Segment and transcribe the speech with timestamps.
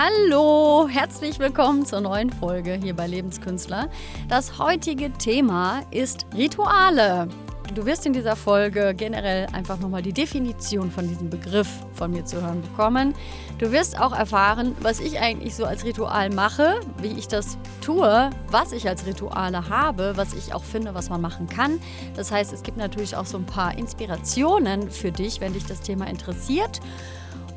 [0.00, 3.90] Hallo, herzlich willkommen zur neuen Folge hier bei Lebenskünstler.
[4.28, 7.26] Das heutige Thema ist Rituale.
[7.74, 12.24] Du wirst in dieser Folge generell einfach nochmal die Definition von diesem Begriff von mir
[12.24, 13.12] zu hören bekommen.
[13.58, 18.30] Du wirst auch erfahren, was ich eigentlich so als Ritual mache, wie ich das tue,
[18.52, 21.80] was ich als Rituale habe, was ich auch finde, was man machen kann.
[22.14, 25.80] Das heißt, es gibt natürlich auch so ein paar Inspirationen für dich, wenn dich das
[25.80, 26.80] Thema interessiert.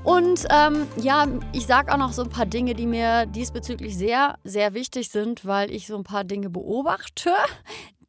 [0.04, 4.40] Und ähm, ja, ich sage auch noch so ein paar Dinge, die mir diesbezüglich sehr,
[4.44, 7.32] sehr wichtig sind, weil ich so ein paar Dinge beobachte,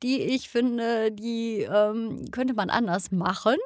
[0.02, 3.56] die ich finde, die ähm, könnte man anders machen.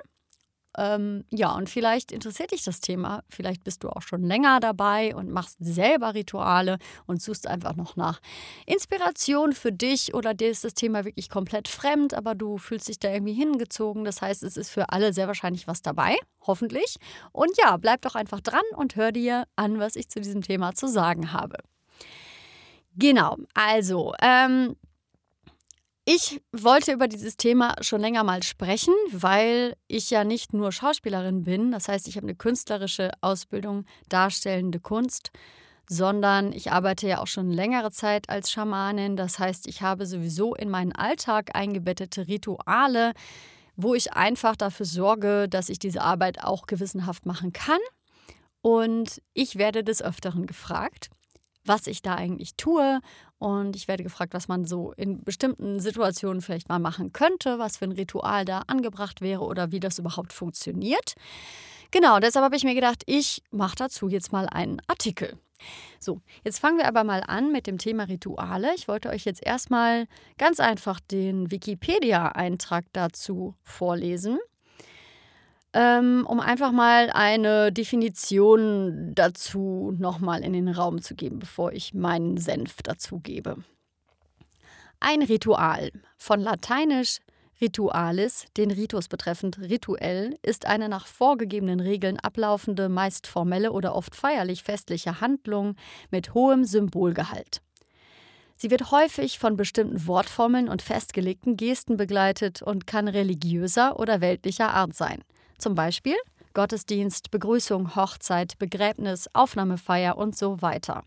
[0.76, 3.22] Ähm, ja, und vielleicht interessiert dich das Thema.
[3.30, 7.96] Vielleicht bist du auch schon länger dabei und machst selber Rituale und suchst einfach noch
[7.96, 8.20] nach
[8.66, 12.98] Inspiration für dich oder dir ist das Thema wirklich komplett fremd, aber du fühlst dich
[12.98, 14.04] da irgendwie hingezogen.
[14.04, 16.96] Das heißt, es ist für alle sehr wahrscheinlich was dabei, hoffentlich.
[17.32, 20.74] Und ja, bleib doch einfach dran und hör dir an, was ich zu diesem Thema
[20.74, 21.56] zu sagen habe.
[22.98, 24.74] Genau, also ähm,
[26.08, 31.42] ich wollte über dieses Thema schon länger mal sprechen, weil ich ja nicht nur Schauspielerin
[31.42, 35.32] bin, das heißt, ich habe eine künstlerische Ausbildung, darstellende Kunst,
[35.88, 40.54] sondern ich arbeite ja auch schon längere Zeit als Schamanin, das heißt, ich habe sowieso
[40.54, 43.12] in meinen Alltag eingebettete Rituale,
[43.74, 47.80] wo ich einfach dafür sorge, dass ich diese Arbeit auch gewissenhaft machen kann.
[48.62, 51.10] Und ich werde des Öfteren gefragt,
[51.66, 53.00] was ich da eigentlich tue.
[53.38, 57.76] Und ich werde gefragt, was man so in bestimmten Situationen vielleicht mal machen könnte, was
[57.76, 61.14] für ein Ritual da angebracht wäre oder wie das überhaupt funktioniert.
[61.90, 65.38] Genau, deshalb habe ich mir gedacht, ich mache dazu jetzt mal einen Artikel.
[65.98, 68.74] So, jetzt fangen wir aber mal an mit dem Thema Rituale.
[68.74, 70.06] Ich wollte euch jetzt erstmal
[70.36, 74.38] ganz einfach den Wikipedia-Eintrag dazu vorlesen
[75.76, 81.92] ähm, um einfach mal eine Definition dazu nochmal in den Raum zu geben, bevor ich
[81.92, 83.58] meinen Senf dazu gebe.
[85.00, 87.18] Ein Ritual von lateinisch
[87.60, 94.14] Ritualis, den Ritus betreffend rituell, ist eine nach vorgegebenen Regeln ablaufende, meist formelle oder oft
[94.14, 95.74] feierlich festliche Handlung
[96.10, 97.60] mit hohem Symbolgehalt.
[98.56, 104.72] Sie wird häufig von bestimmten Wortformeln und festgelegten Gesten begleitet und kann religiöser oder weltlicher
[104.72, 105.22] Art sein.
[105.58, 106.16] Zum Beispiel
[106.54, 111.04] Gottesdienst, Begrüßung, Hochzeit, Begräbnis, Aufnahmefeier und so weiter.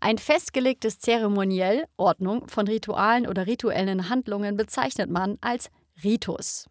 [0.00, 5.70] Ein festgelegtes Zeremoniell, Ordnung von Ritualen oder rituellen Handlungen bezeichnet man als
[6.02, 6.66] Ritus.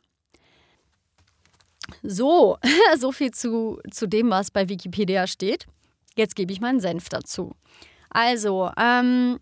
[2.01, 2.57] So,
[2.97, 5.67] so viel zu, zu dem, was bei Wikipedia steht.
[6.15, 7.53] Jetzt gebe ich meinen Senf dazu.
[8.09, 9.39] Also, ähm,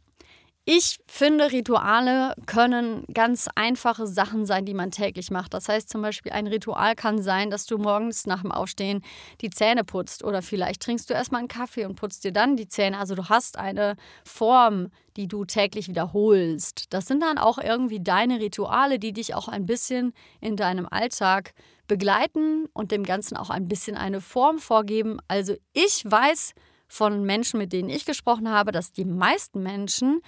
[0.69, 5.53] ich finde, Rituale können ganz einfache Sachen sein, die man täglich macht.
[5.53, 9.01] Das heißt zum Beispiel, ein Ritual kann sein, dass du morgens nach dem Aufstehen
[9.39, 12.67] die Zähne putzt oder vielleicht trinkst du erstmal einen Kaffee und putzt dir dann die
[12.67, 12.99] Zähne.
[12.99, 13.95] Also du hast eine
[14.25, 16.87] Form, die du täglich wiederholst.
[16.89, 20.11] Das sind dann auch irgendwie deine Rituale, die dich auch ein bisschen
[20.41, 21.53] in deinem Alltag
[21.87, 25.19] begleiten und dem Ganzen auch ein bisschen eine Form vorgeben.
[25.29, 26.51] Also ich weiß
[26.89, 30.21] von Menschen, mit denen ich gesprochen habe, dass die meisten Menschen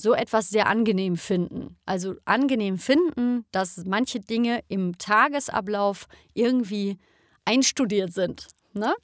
[0.00, 1.76] so etwas sehr angenehm finden.
[1.84, 6.98] Also angenehm finden, dass manche Dinge im Tagesablauf irgendwie
[7.44, 8.46] einstudiert sind.
[8.74, 8.94] Ne?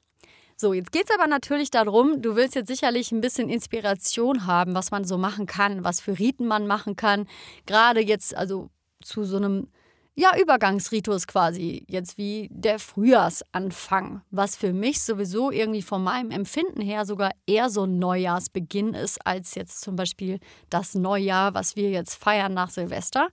[0.56, 4.75] So, jetzt geht es aber natürlich darum, du willst jetzt sicherlich ein bisschen Inspiration haben,
[4.75, 7.27] was man so machen kann, was für Riten man machen kann.
[7.66, 8.71] Gerade jetzt, also
[9.03, 9.69] zu so einem
[10.16, 16.80] ja, Übergangsritus quasi, jetzt wie der Frühjahrsanfang, was für mich sowieso irgendwie von meinem Empfinden
[16.80, 20.38] her sogar eher so ein Neujahrsbeginn ist, als jetzt zum Beispiel
[20.70, 23.28] das Neujahr, was wir jetzt feiern nach Silvester.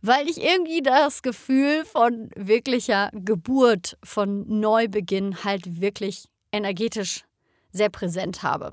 [0.00, 7.24] Weil ich irgendwie das Gefühl von wirklicher Geburt, von Neubeginn halt wirklich energetisch
[7.70, 8.72] sehr präsent habe.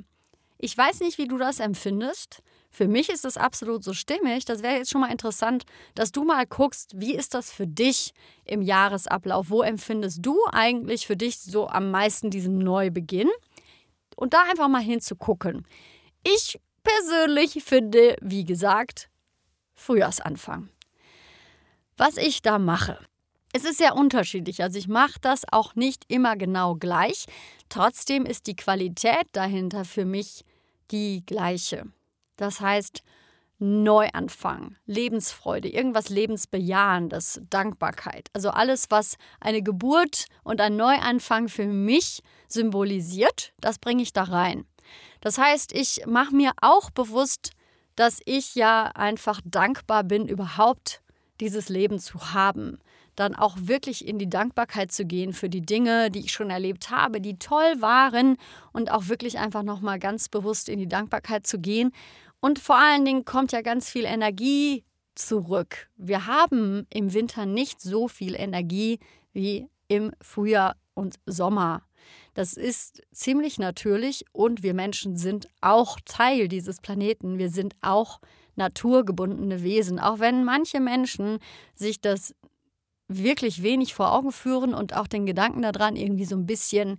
[0.57, 2.41] Ich weiß nicht, wie du das empfindest.
[2.71, 4.45] Für mich ist es absolut so stimmig.
[4.45, 5.63] Das wäre jetzt schon mal interessant,
[5.95, 8.13] dass du mal guckst, wie ist das für dich
[8.45, 9.49] im Jahresablauf?
[9.49, 13.29] Wo empfindest du eigentlich für dich so am meisten diesen Neubeginn?
[14.15, 15.65] Und da einfach mal hinzugucken.
[16.23, 19.09] Ich persönlich finde, wie gesagt,
[19.75, 20.69] Frühjahrsanfang.
[21.97, 22.99] Was ich da mache.
[23.51, 24.61] Es ist sehr unterschiedlich.
[24.61, 27.25] Also ich mache das auch nicht immer genau gleich.
[27.69, 30.45] Trotzdem ist die Qualität dahinter für mich
[30.91, 31.85] die gleiche.
[32.39, 33.03] Das heißt,
[33.59, 38.29] Neuanfang, Lebensfreude, irgendwas Lebensbejahendes, Dankbarkeit.
[38.31, 44.23] Also alles, was eine Geburt und ein Neuanfang für mich symbolisiert, das bringe ich da
[44.23, 44.65] rein.
[45.19, 47.51] Das heißt, ich mache mir auch bewusst,
[47.97, 51.01] dass ich ja einfach dankbar bin, überhaupt
[51.41, 52.79] dieses Leben zu haben
[53.19, 56.89] dann auch wirklich in die Dankbarkeit zu gehen für die Dinge, die ich schon erlebt
[56.89, 58.37] habe, die toll waren
[58.71, 61.91] und auch wirklich einfach nochmal ganz bewusst in die Dankbarkeit zu gehen.
[62.39, 65.89] Und vor allen Dingen kommt ja ganz viel Energie zurück.
[65.97, 68.99] Wir haben im Winter nicht so viel Energie
[69.33, 71.83] wie im Frühjahr und Sommer.
[72.33, 77.37] Das ist ziemlich natürlich und wir Menschen sind auch Teil dieses Planeten.
[77.37, 78.21] Wir sind auch
[78.55, 79.99] naturgebundene Wesen.
[79.99, 81.39] Auch wenn manche Menschen
[81.75, 82.33] sich das
[83.07, 86.97] wirklich wenig vor Augen führen und auch den Gedanken daran irgendwie so ein bisschen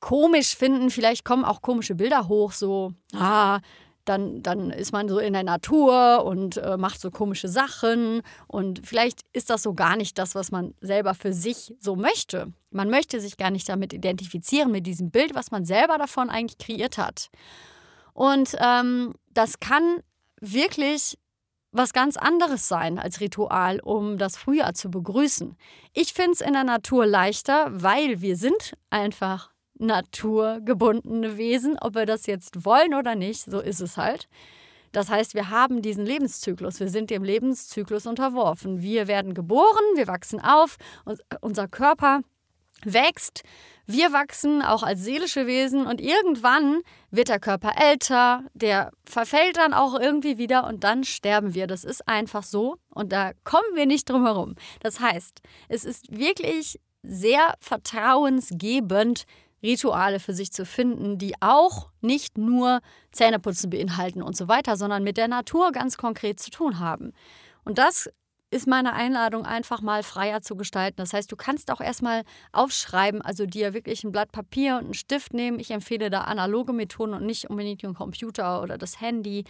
[0.00, 0.90] komisch finden.
[0.90, 3.60] Vielleicht kommen auch komische Bilder hoch, so, ah,
[4.08, 8.22] dann, dann ist man so in der Natur und äh, macht so komische Sachen.
[8.46, 12.52] Und vielleicht ist das so gar nicht das, was man selber für sich so möchte.
[12.70, 16.58] Man möchte sich gar nicht damit identifizieren, mit diesem Bild, was man selber davon eigentlich
[16.58, 17.28] kreiert hat.
[18.14, 20.00] Und ähm, das kann
[20.40, 21.18] wirklich
[21.72, 25.56] was ganz anderes sein als Ritual, um das Frühjahr zu begrüßen.
[25.92, 32.06] Ich finde es in der Natur leichter, weil wir sind einfach naturgebundene Wesen, ob wir
[32.06, 34.28] das jetzt wollen oder nicht, so ist es halt.
[34.92, 38.80] Das heißt, wir haben diesen Lebenszyklus, wir sind dem Lebenszyklus unterworfen.
[38.80, 42.20] Wir werden geboren, wir wachsen auf, und unser Körper
[42.84, 43.42] wächst,
[43.86, 46.80] wir wachsen auch als seelische Wesen und irgendwann
[47.10, 51.66] wird der Körper älter, der verfällt dann auch irgendwie wieder und dann sterben wir.
[51.66, 54.56] Das ist einfach so und da kommen wir nicht drum herum.
[54.80, 59.24] Das heißt, es ist wirklich sehr vertrauensgebend,
[59.66, 62.80] Rituale für sich zu finden, die auch nicht nur
[63.12, 67.12] Zähneputzen beinhalten und so weiter, sondern mit der Natur ganz konkret zu tun haben.
[67.64, 68.08] Und das
[68.50, 70.98] ist meine Einladung, einfach mal freier zu gestalten.
[70.98, 72.22] Das heißt, du kannst auch erstmal
[72.52, 75.58] aufschreiben, also dir wirklich ein Blatt Papier und einen Stift nehmen.
[75.58, 79.44] Ich empfehle da analoge Methoden und nicht unbedingt den Computer oder das Handy,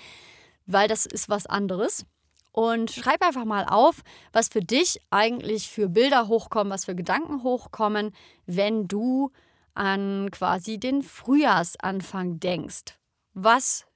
[0.65, 2.07] weil das ist was anderes.
[2.53, 4.01] Und schreib einfach mal auf,
[4.33, 8.13] was für dich eigentlich für Bilder hochkommen, was für Gedanken hochkommen,
[8.47, 9.31] wenn du
[9.77, 12.99] an quasi den Frühjahrsanfang denkst.
[13.35, 13.87] Was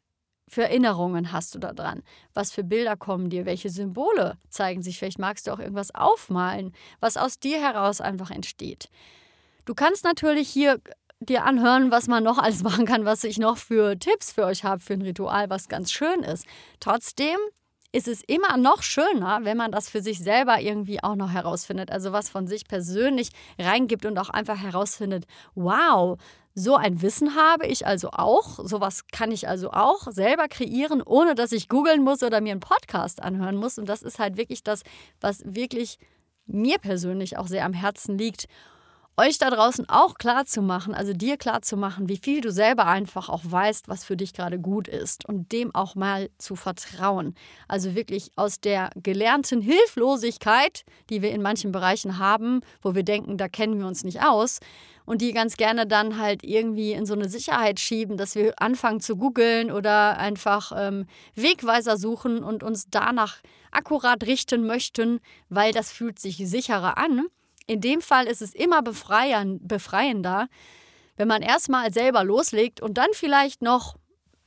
[0.49, 2.03] für Erinnerungen hast du da dran?
[2.35, 3.47] Was für Bilder kommen dir?
[3.47, 4.99] Welche Symbole zeigen sich?
[4.99, 8.91] Vielleicht magst du auch irgendwas aufmalen, was aus dir heraus einfach entsteht.
[9.65, 10.81] Du kannst natürlich hier
[11.21, 14.65] dir anhören, was man noch alles machen kann, was ich noch für Tipps für euch
[14.65, 16.47] habe für ein Ritual, was ganz schön ist.
[16.81, 17.39] Trotzdem
[17.93, 21.91] ist es immer noch schöner, wenn man das für sich selber irgendwie auch noch herausfindet.
[21.91, 26.19] Also was von sich persönlich reingibt und auch einfach herausfindet, wow,
[26.55, 31.35] so ein Wissen habe ich also auch, sowas kann ich also auch selber kreieren, ohne
[31.35, 33.79] dass ich googeln muss oder mir einen Podcast anhören muss.
[33.79, 34.83] Und das ist halt wirklich das,
[35.21, 35.99] was wirklich
[36.47, 38.47] mir persönlich auch sehr am Herzen liegt
[39.17, 42.51] euch da draußen auch klar zu machen, also dir klar zu machen, wie viel du
[42.51, 46.57] selber einfach auch weißt, was für dich gerade gut ist und dem auch mal zu
[46.57, 47.35] vertrauen.
[47.69, 53.37] Also wirklich aus der gelernten Hilflosigkeit, die wir in manchen Bereichen haben, wo wir denken,
[53.37, 54.59] da kennen wir uns nicht aus
[55.05, 59.01] und die ganz gerne dann halt irgendwie in so eine Sicherheit schieben, dass wir anfangen
[59.01, 63.39] zu googeln oder einfach ähm, Wegweiser suchen und uns danach
[63.73, 67.27] akkurat richten möchten, weil das fühlt sich sicherer an.
[67.71, 70.49] In dem Fall ist es immer befreiender,
[71.17, 73.95] wenn man erstmal selber loslegt und dann vielleicht noch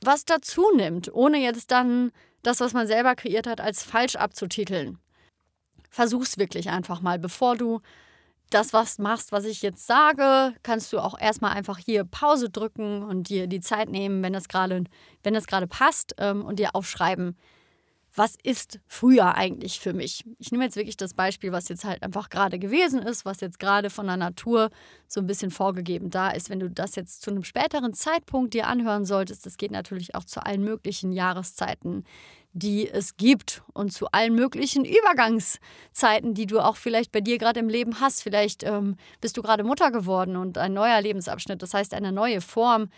[0.02, 2.12] was dazu nimmt, ohne jetzt dann
[2.42, 4.98] das, was man selber kreiert hat, als falsch abzutiteln.
[5.88, 7.80] Versuch's wirklich einfach mal, bevor du
[8.50, 13.04] das was machst, was ich jetzt sage, kannst du auch erstmal einfach hier Pause drücken
[13.04, 14.84] und dir die Zeit nehmen, wenn das gerade,
[15.22, 17.38] wenn das gerade passt ähm, und dir aufschreiben,
[18.16, 20.24] was ist früher eigentlich für mich?
[20.38, 23.58] Ich nehme jetzt wirklich das Beispiel, was jetzt halt einfach gerade gewesen ist, was jetzt
[23.58, 24.70] gerade von der Natur
[25.08, 26.48] so ein bisschen vorgegeben da ist.
[26.48, 30.24] Wenn du das jetzt zu einem späteren Zeitpunkt dir anhören solltest, das geht natürlich auch
[30.24, 32.04] zu allen möglichen Jahreszeiten,
[32.52, 37.58] die es gibt und zu allen möglichen Übergangszeiten, die du auch vielleicht bei dir gerade
[37.58, 38.22] im Leben hast.
[38.22, 42.40] Vielleicht ähm, bist du gerade Mutter geworden und ein neuer Lebensabschnitt, das heißt eine neue
[42.40, 42.90] Form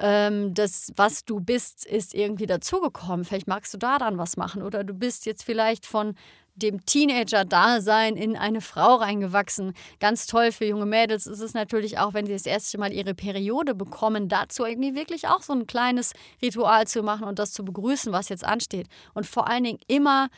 [0.00, 3.24] ähm, das, was du bist, ist irgendwie dazugekommen.
[3.24, 4.62] Vielleicht magst du da dann was machen.
[4.62, 6.14] Oder du bist jetzt vielleicht von
[6.54, 9.74] dem Teenager-Dasein in eine Frau reingewachsen.
[9.98, 13.14] Ganz toll für junge Mädels ist es natürlich auch, wenn sie das erste Mal ihre
[13.14, 17.64] Periode bekommen, dazu irgendwie wirklich auch so ein kleines Ritual zu machen und das zu
[17.64, 18.88] begrüßen, was jetzt ansteht.
[19.14, 20.28] Und vor allen Dingen immer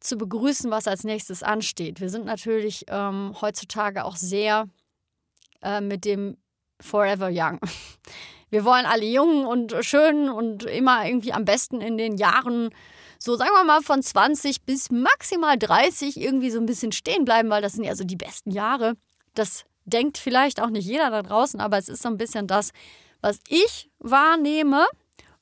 [0.00, 2.00] zu begrüßen, was als nächstes ansteht.
[2.00, 4.68] Wir sind natürlich ähm, heutzutage auch sehr
[5.62, 6.36] äh, mit dem
[6.80, 7.60] Forever Young
[8.54, 12.70] wir wollen alle jung und schön und immer irgendwie am besten in den Jahren,
[13.18, 17.50] so sagen wir mal von 20 bis maximal 30 irgendwie so ein bisschen stehen bleiben,
[17.50, 18.94] weil das sind ja so die besten Jahre.
[19.34, 22.70] Das denkt vielleicht auch nicht jeder da draußen, aber es ist so ein bisschen das,
[23.22, 24.86] was ich wahrnehme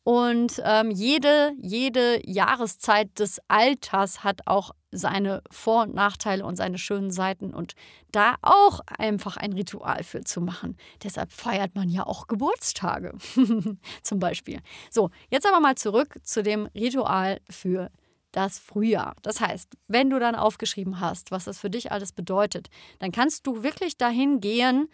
[0.04, 6.78] Und ähm, jede, jede Jahreszeit des Alters hat auch seine Vor- und Nachteile und seine
[6.78, 7.74] schönen Seiten und
[8.12, 10.76] da auch einfach ein Ritual für zu machen.
[11.02, 13.14] Deshalb feiert man ja auch Geburtstage
[14.02, 14.60] zum Beispiel.
[14.90, 17.90] So, jetzt aber mal zurück zu dem Ritual für
[18.32, 19.16] das Frühjahr.
[19.22, 22.68] Das heißt, wenn du dann aufgeschrieben hast, was das für dich alles bedeutet,
[22.98, 24.88] dann kannst du wirklich dahin gehen,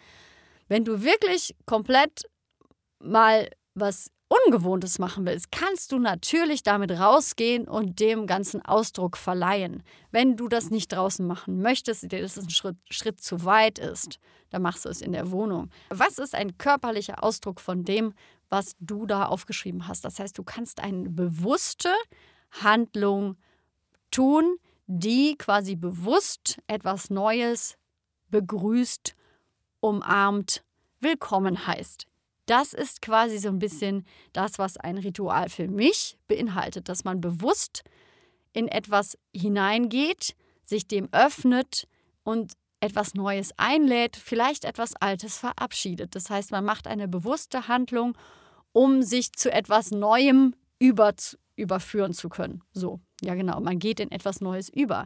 [0.67, 2.23] wenn du wirklich komplett
[2.99, 9.81] mal was Ungewohntes machen willst, kannst du natürlich damit rausgehen und dem ganzen Ausdruck verleihen.
[10.11, 14.19] Wenn du das nicht draußen machen möchtest, dir das ein Schritt, Schritt zu weit ist,
[14.51, 15.71] dann machst du es in der Wohnung.
[15.89, 18.13] Was ist ein körperlicher Ausdruck von dem,
[18.49, 20.05] was du da aufgeschrieben hast?
[20.05, 21.89] Das heißt, du kannst eine bewusste
[22.51, 23.35] Handlung
[24.11, 27.77] tun, die quasi bewusst etwas Neues
[28.29, 29.15] begrüßt,
[29.79, 30.63] umarmt,
[30.99, 32.05] willkommen heißt.
[32.49, 37.21] Das ist quasi so ein bisschen das, was ein Ritual für mich beinhaltet, dass man
[37.21, 37.83] bewusst
[38.53, 40.33] in etwas hineingeht,
[40.65, 41.87] sich dem öffnet
[42.23, 46.15] und etwas Neues einlädt, vielleicht etwas Altes verabschiedet.
[46.15, 48.17] Das heißt, man macht eine bewusste Handlung,
[48.71, 51.13] um sich zu etwas Neuem über,
[51.55, 52.63] überführen zu können.
[52.71, 52.99] So.
[53.21, 55.05] Ja, genau, man geht in etwas Neues über.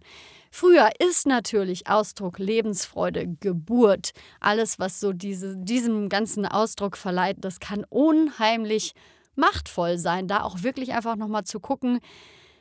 [0.51, 7.60] Früher ist natürlich Ausdruck Lebensfreude, Geburt, alles, was so diese, diesem ganzen Ausdruck verleiht, das
[7.60, 8.93] kann unheimlich
[9.36, 12.00] machtvoll sein, da auch wirklich einfach nochmal zu gucken.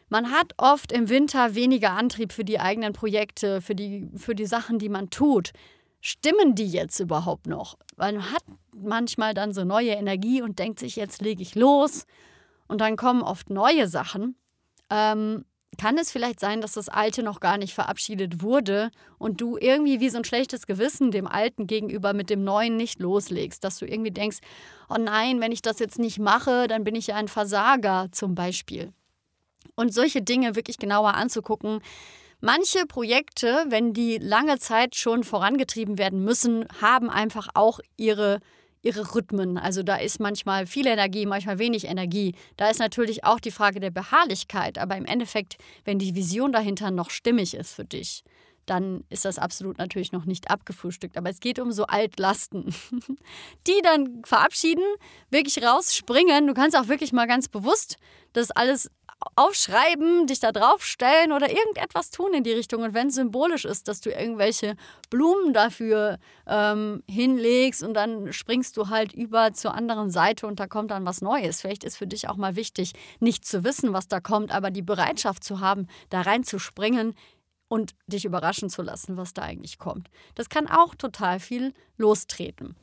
[0.09, 4.47] Man hat oft im Winter weniger Antrieb für die eigenen Projekte, für die, für die
[4.47, 5.53] Sachen, die man tut.
[6.01, 7.77] Stimmen die jetzt überhaupt noch?
[7.97, 8.45] Weil man hat
[8.75, 12.07] manchmal dann so neue Energie und denkt sich, jetzt lege ich los.
[12.69, 14.35] Und dann kommen oft neue Sachen
[14.93, 15.45] ähm,
[15.79, 20.01] kann es vielleicht sein, dass das Alte noch gar nicht verabschiedet wurde und du irgendwie
[20.01, 23.87] wie so ein schlechtes Gewissen dem Alten gegenüber mit dem Neuen nicht loslegst, dass du
[23.87, 24.39] irgendwie denkst,
[24.91, 28.35] oh nein, wenn ich das jetzt nicht mache, dann bin ich ja ein Versager zum
[28.35, 28.93] Beispiel.
[29.75, 31.81] Und solche Dinge wirklich genauer anzugucken.
[32.41, 38.41] Manche Projekte, wenn die lange Zeit schon vorangetrieben werden müssen, haben einfach auch ihre
[38.83, 39.59] ihre Rhythmen.
[39.59, 42.35] Also da ist manchmal viel Energie, manchmal wenig Energie.
[42.57, 44.79] Da ist natürlich auch die Frage der Beharrlichkeit.
[44.79, 48.25] Aber im Endeffekt, wenn die Vision dahinter noch stimmig ist für dich,
[48.67, 51.17] dann ist das absolut natürlich noch nicht abgefrühstückt.
[51.17, 52.75] Aber es geht um so Altlasten,
[53.67, 54.85] die dann verabschieden,
[55.31, 56.47] wirklich rausspringen.
[56.47, 57.97] Du kannst auch wirklich mal ganz bewusst
[58.33, 58.91] das alles
[59.37, 62.83] aufschreiben, dich da draufstellen oder irgendetwas tun in die Richtung.
[62.83, 64.77] Und wenn es symbolisch ist, dass du irgendwelche
[65.11, 70.67] Blumen dafür ähm, hinlegst und dann springst du halt über zur anderen Seite und da
[70.67, 71.61] kommt dann was Neues.
[71.61, 74.83] Vielleicht ist für dich auch mal wichtig, nicht zu wissen, was da kommt, aber die
[74.83, 77.15] Bereitschaft zu haben, da reinzuspringen
[77.69, 80.11] und dich überraschen zu lassen, was da eigentlich kommt.
[80.35, 82.77] Das kann auch total viel lostreten.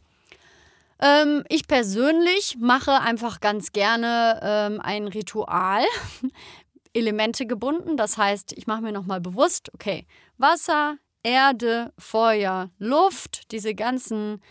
[1.01, 5.83] Ähm, ich persönlich mache einfach ganz gerne ähm, ein Ritual,
[6.93, 7.97] Elemente gebunden.
[7.97, 10.05] Das heißt, ich mache mir nochmal bewusst, okay,
[10.37, 14.41] Wasser, Erde, Feuer, Luft, diese ganzen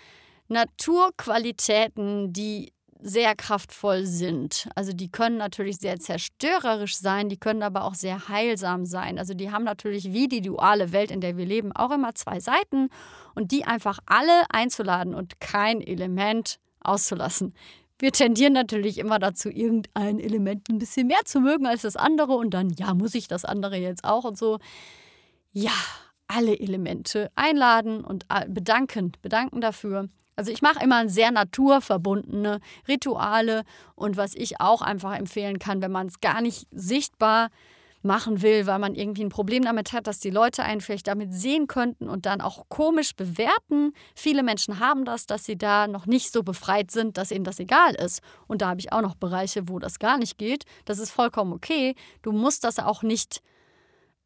[0.48, 4.68] Naturqualitäten, die sehr kraftvoll sind.
[4.74, 9.18] Also die können natürlich sehr zerstörerisch sein, die können aber auch sehr heilsam sein.
[9.18, 12.40] Also die haben natürlich wie die duale Welt, in der wir leben, auch immer zwei
[12.40, 12.88] Seiten
[13.34, 17.54] und die einfach alle einzuladen und kein Element auszulassen.
[18.00, 22.34] Wir tendieren natürlich immer dazu, irgendein Element ein bisschen mehr zu mögen als das andere
[22.34, 24.58] und dann, ja, muss ich das andere jetzt auch und so.
[25.52, 25.72] Ja,
[26.28, 30.08] alle Elemente einladen und bedanken, bedanken dafür.
[30.38, 33.64] Also ich mache immer sehr naturverbundene Rituale
[33.96, 37.48] und was ich auch einfach empfehlen kann, wenn man es gar nicht sichtbar
[38.02, 41.34] machen will, weil man irgendwie ein Problem damit hat, dass die Leute einen vielleicht damit
[41.34, 43.90] sehen könnten und dann auch komisch bewerten.
[44.14, 47.58] Viele Menschen haben das, dass sie da noch nicht so befreit sind, dass ihnen das
[47.58, 48.22] egal ist.
[48.46, 50.66] Und da habe ich auch noch Bereiche, wo das gar nicht geht.
[50.84, 51.96] Das ist vollkommen okay.
[52.22, 53.42] Du musst das auch nicht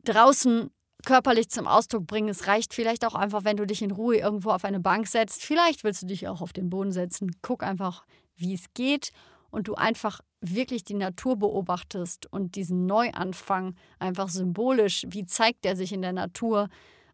[0.04, 0.71] draußen
[1.04, 2.28] körperlich zum Ausdruck bringen.
[2.28, 5.42] Es reicht vielleicht auch einfach, wenn du dich in Ruhe irgendwo auf eine Bank setzt.
[5.42, 7.30] Vielleicht willst du dich auch auf den Boden setzen.
[7.42, 8.04] Guck einfach,
[8.37, 9.12] wie es geht
[9.50, 15.76] und du einfach wirklich die Natur beobachtest und diesen Neuanfang einfach symbolisch, wie zeigt der
[15.76, 16.68] sich in der Natur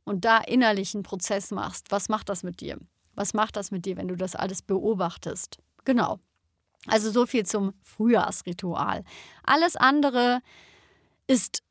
[0.05, 1.91] und da innerlich einen Prozess machst.
[1.91, 2.79] Was macht das mit dir?
[3.15, 5.59] Was macht das mit dir, wenn du das alles beobachtest?
[5.85, 6.19] Genau.
[6.87, 9.05] Also so viel zum Frühjahrsritual.
[9.43, 10.41] Alles andere
[11.27, 11.63] ist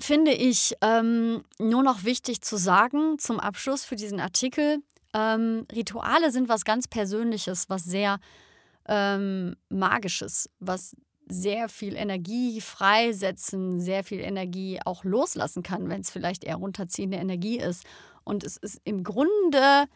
[0.00, 4.78] finde ich ähm, nur noch wichtig zu sagen zum Abschluss für diesen Artikel.
[5.14, 8.18] Ähm, Rituale sind was ganz Persönliches, was sehr
[8.88, 10.96] ähm, Magisches, was
[11.28, 17.16] sehr viel Energie freisetzen, sehr viel Energie auch loslassen kann, wenn es vielleicht eher runterziehende
[17.16, 17.84] Energie ist.
[18.24, 19.86] Und es ist im Grunde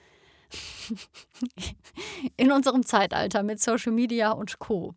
[2.36, 4.94] in unserem Zeitalter mit Social Media und Co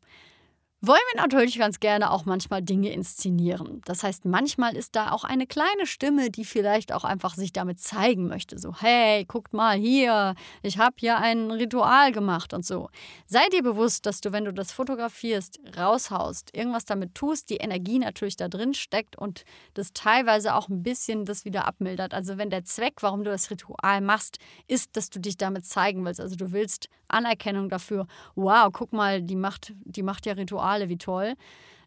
[0.82, 3.82] wollen wir natürlich ganz gerne auch manchmal Dinge inszenieren.
[3.84, 7.82] Das heißt, manchmal ist da auch eine kleine Stimme, die vielleicht auch einfach sich damit
[7.82, 8.58] zeigen möchte.
[8.58, 12.90] So, hey, guckt mal hier, ich habe hier ein Ritual gemacht und so.
[13.28, 18.00] Sei dir bewusst, dass du, wenn du das fotografierst, raushaust, irgendwas damit tust, die Energie
[18.00, 19.44] natürlich da drin steckt und
[19.74, 22.14] das teilweise auch ein bisschen das wieder abmildert.
[22.14, 26.06] Also wenn der Zweck, warum du das Ritual machst, ist, dass du dich damit zeigen
[26.06, 26.22] willst.
[26.22, 28.08] Also du willst Anerkennung dafür.
[28.36, 31.36] Wow, guck mal, die macht, die macht ja Ritual Rituale, wie toll,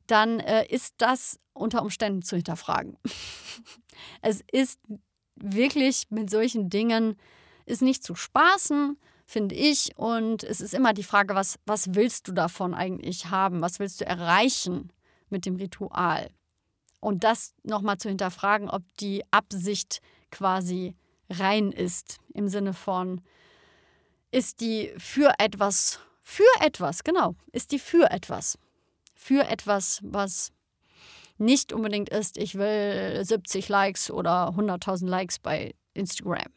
[0.07, 2.97] dann äh, ist das unter Umständen zu hinterfragen.
[4.23, 4.81] es ist
[5.37, 7.17] wirklich mit solchen Dingen,
[7.67, 9.97] ist nicht zu spaßen, finde ich.
[9.97, 13.61] Und es ist immer die Frage, was, was willst du davon eigentlich haben?
[13.61, 14.93] Was willst du erreichen
[15.31, 16.31] mit dem Ritual?
[17.01, 20.95] Und das nochmal zu hinterfragen, ob die Absicht quasi
[21.31, 23.21] rein ist, im Sinne von,
[24.31, 28.59] ist die für etwas, für etwas, genau, ist die für etwas
[29.23, 30.53] für etwas, was
[31.39, 36.53] nicht unbedingt ist, ich will 70 Likes oder 100.000 Likes bei Instagram.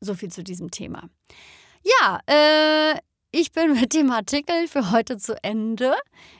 [0.00, 1.10] So viel zu diesem Thema.
[1.82, 2.98] Ja, äh,
[3.30, 5.94] ich bin mit dem Artikel für heute zu Ende.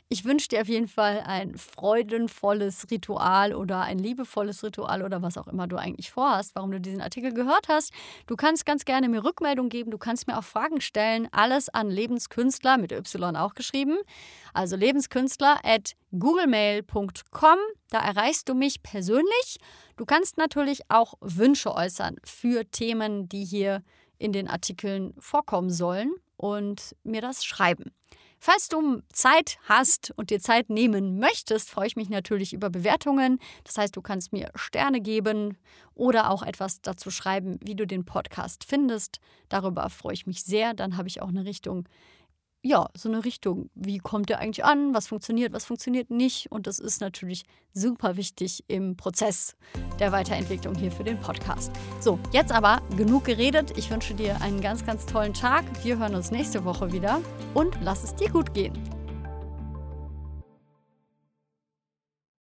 [0.08, 5.36] Ich wünsche dir auf jeden Fall ein freudenvolles Ritual oder ein liebevolles Ritual oder was
[5.36, 7.92] auch immer du eigentlich vorhast, warum du diesen Artikel gehört hast.
[8.26, 11.28] Du kannst ganz gerne mir Rückmeldung geben, du kannst mir auch Fragen stellen.
[11.30, 13.98] Alles an Lebenskünstler mit Y auch geschrieben.
[14.54, 17.58] Also lebenskünstler at googlemail.com.
[17.90, 19.58] Da erreichst du mich persönlich.
[19.98, 23.82] Du kannst natürlich auch Wünsche äußern für Themen, die hier
[24.16, 27.92] in den Artikeln vorkommen sollen und mir das schreiben.
[28.40, 33.40] Falls du Zeit hast und dir Zeit nehmen möchtest, freue ich mich natürlich über Bewertungen.
[33.64, 35.58] Das heißt, du kannst mir Sterne geben
[35.94, 39.18] oder auch etwas dazu schreiben, wie du den Podcast findest.
[39.48, 40.72] Darüber freue ich mich sehr.
[40.72, 41.88] Dann habe ich auch eine Richtung,
[42.68, 46.52] ja, so eine Richtung, wie kommt der eigentlich an, was funktioniert, was funktioniert nicht.
[46.52, 49.56] Und das ist natürlich super wichtig im Prozess
[49.98, 51.72] der Weiterentwicklung hier für den Podcast.
[51.98, 53.76] So, jetzt aber genug geredet.
[53.78, 55.64] Ich wünsche dir einen ganz, ganz tollen Tag.
[55.82, 57.22] Wir hören uns nächste Woche wieder
[57.54, 58.97] und lass es dir gut gehen.